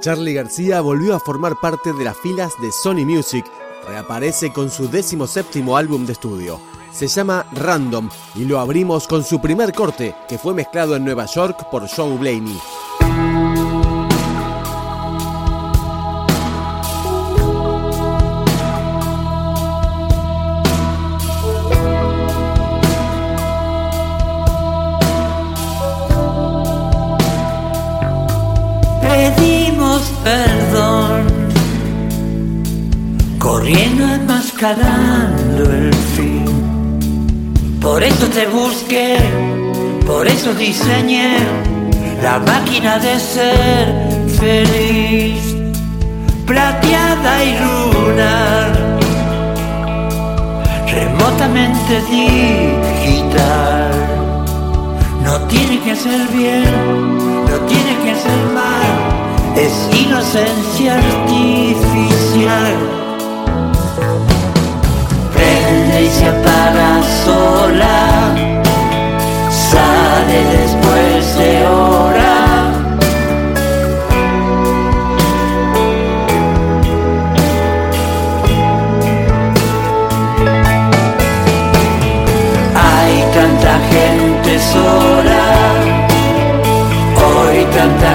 [0.00, 3.44] Charlie García volvió a formar parte de las filas de Sony Music,
[3.86, 4.88] reaparece con su
[5.26, 6.60] séptimo álbum de estudio.
[6.92, 11.26] Se llama Random y lo abrimos con su primer corte, que fue mezclado en Nueva
[11.26, 12.58] York por Joe Blaney.
[30.22, 31.22] Perdón,
[33.38, 36.44] corriendo enmascarando el fin.
[37.80, 39.16] Por eso te busqué,
[40.06, 41.38] por eso diseñé
[42.22, 43.86] la máquina de ser
[44.38, 45.56] feliz,
[46.46, 48.98] plateada y lunar,
[50.86, 53.90] remotamente digital.
[55.24, 57.07] No tiene que hacer bien,
[59.60, 62.74] es inocencia artificial.
[65.34, 68.34] Prende y se apaga sola,
[69.50, 72.36] sale después de hora.
[82.74, 85.44] Hay tanta gente sola,
[87.26, 88.07] hoy tanta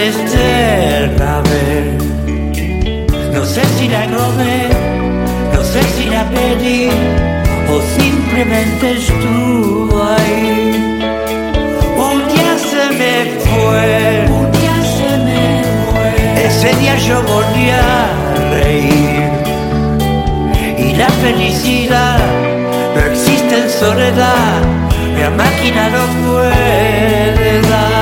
[0.00, 1.08] nadando en mares de
[1.50, 1.84] ver.
[3.32, 4.68] No sé si la robé,
[5.52, 6.88] no sé si la pedí
[7.68, 11.06] o simplemente estuvo ahí.
[11.96, 15.42] Un día se me fue, un día se me
[15.86, 16.12] fue.
[16.46, 18.08] Ese día yo volví a
[18.50, 19.30] reír
[20.78, 22.18] y la felicidad
[22.94, 24.62] no existe en soledad,
[25.18, 27.99] la máquina no puede dar.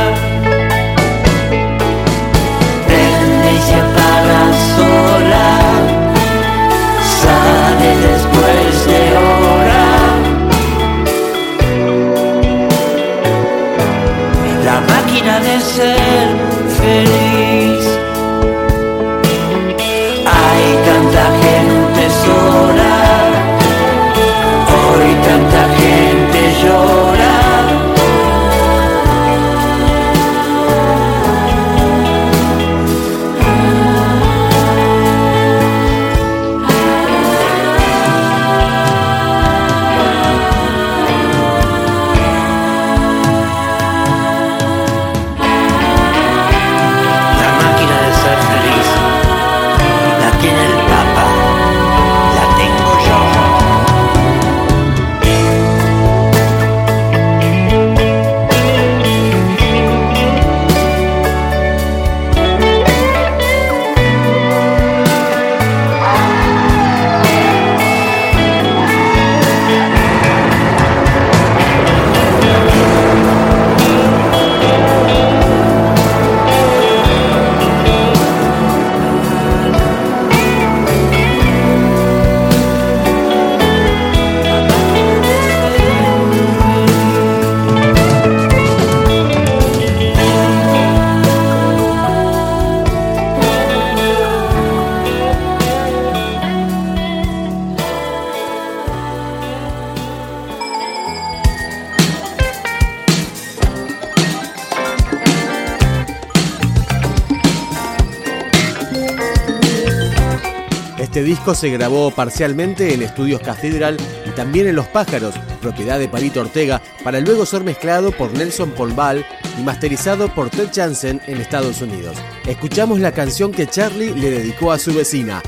[111.55, 113.97] Se grabó parcialmente en Estudios Cathedral
[114.27, 118.71] y también en Los Pájaros, propiedad de Palito Ortega, para luego ser mezclado por Nelson
[118.73, 119.25] Polval
[119.59, 122.17] y masterizado por Ted Jansen en Estados Unidos.
[122.47, 125.43] Escuchamos la canción que Charlie le dedicó a su vecina,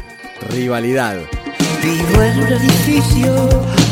[0.48, 1.18] Rivalidad.
[1.82, 3.48] Vivo en un edificio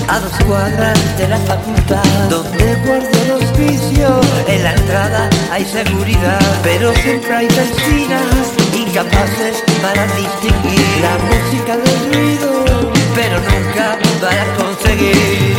[0.08, 6.38] a dos cuadras de la facultad Donde guardo los vicios En la entrada hay seguridad
[6.62, 15.54] Pero siempre hay vecinas incapaces para distinguir La música del ruido Pero nunca para conseguir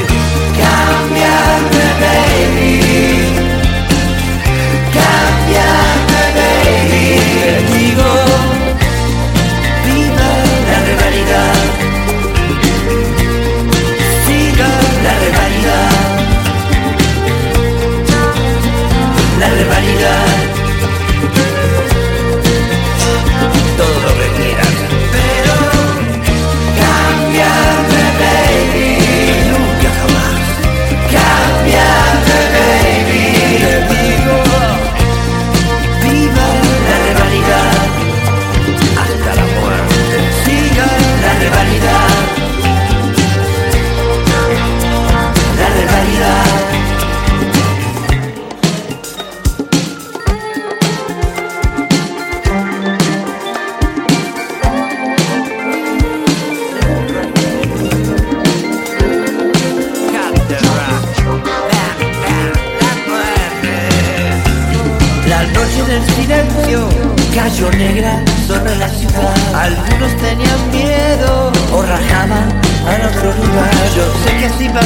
[0.57, 2.73] Cambiarme baby
[4.97, 7.07] Cambiarme baby
[7.41, 8.09] Te digo
[9.85, 10.29] Viva
[10.69, 11.89] la rivalidad
[14.25, 14.69] siga
[15.03, 15.91] la rivalidad.
[19.39, 20.48] La rivalidad.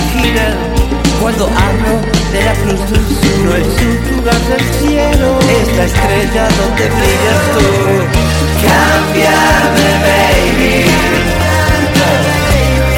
[0.04, 0.54] Imaginan
[1.20, 2.02] cuando hablo
[2.32, 3.54] de la cruz del sur.
[3.54, 7.66] Un lugar del cielo, es la estrella donde brillas tú.
[8.64, 10.86] Cámbiame, baby.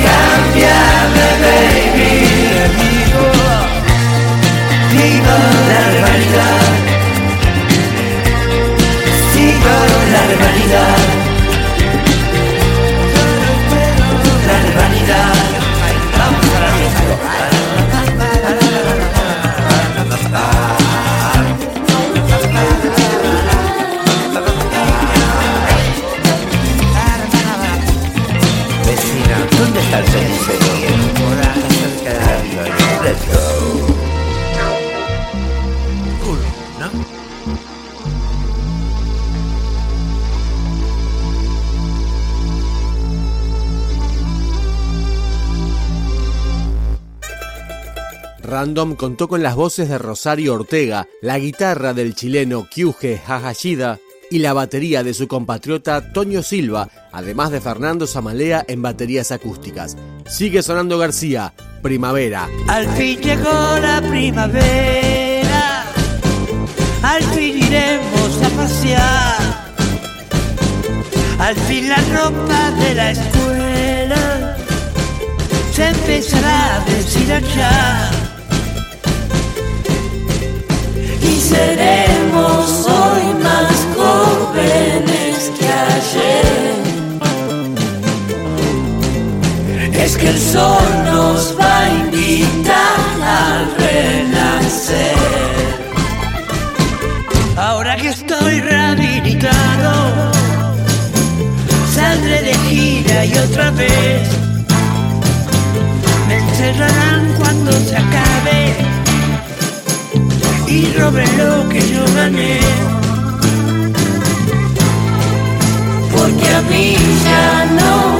[0.05, 2.11] Cámbiame, baby.
[2.65, 3.25] Amigo,
[4.91, 5.37] viva
[5.69, 6.71] la rivalidad.
[9.33, 9.75] Siga
[10.11, 11.24] la rivalidad.
[48.55, 53.99] Random contó con las voces de Rosario Ortega, la guitarra del chileno Kyuge Hagashida
[54.31, 59.97] y la batería de su compatriota Toño Silva, además de Fernando Zamalea en baterías acústicas.
[60.25, 62.47] Sigue sonando García, Primavera.
[62.69, 65.83] Al fin llegó la primavera,
[67.01, 69.65] al fin iremos a pasear,
[71.39, 74.57] al fin la ropa de la escuela
[75.73, 78.24] se empezará a deshilachar.
[90.35, 94.64] El sol nos va a invitar al renacer.
[111.23, 112.59] Lo que yo gané.
[116.11, 116.95] Porque a mí
[117.25, 118.14] ya no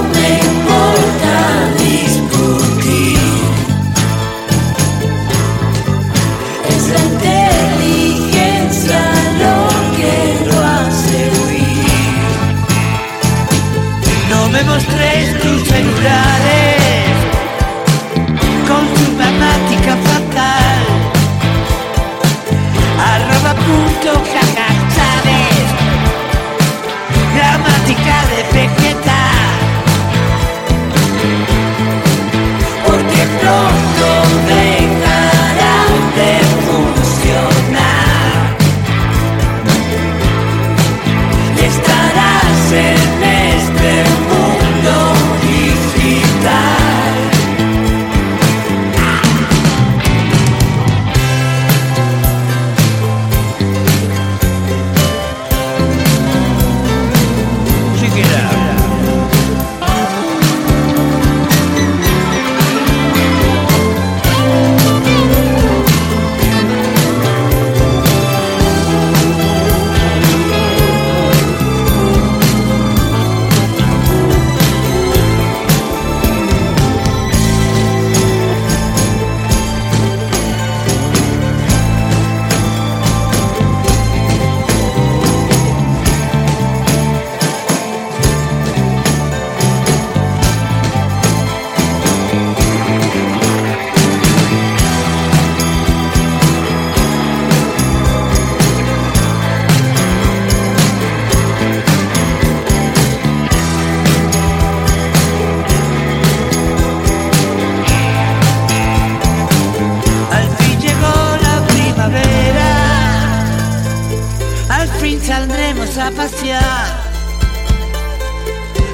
[115.98, 116.86] a pasear.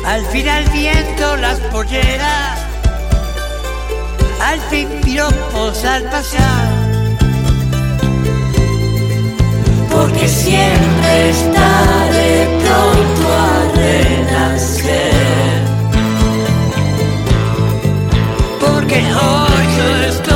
[0.07, 2.61] Al final viento las polleras,
[4.41, 6.69] al fin piropos al pasear.
[9.91, 15.13] Porque siempre estaré pronto a renacer.
[18.61, 20.32] Porque hoy yo estoy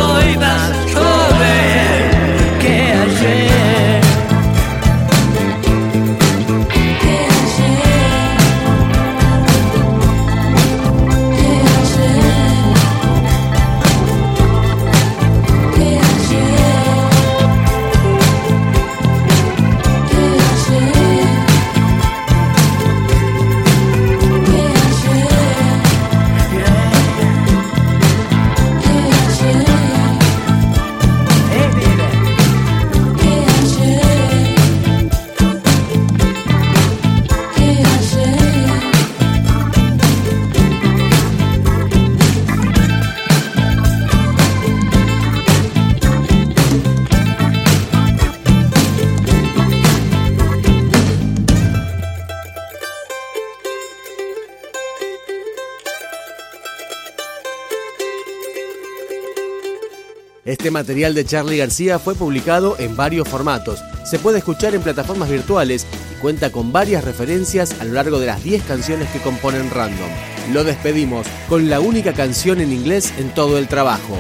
[60.47, 63.83] Este material de Charlie García fue publicado en varios formatos.
[64.05, 68.27] Se puede escuchar en plataformas virtuales y cuenta con varias referencias a lo largo de
[68.27, 70.09] las 10 canciones que componen Random.
[70.53, 74.17] Lo despedimos con la única canción en inglés en todo el trabajo,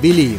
[0.00, 0.38] Believe.